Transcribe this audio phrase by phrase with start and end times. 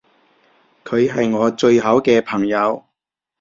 [0.83, 2.85] 佢係我最好嘅朋友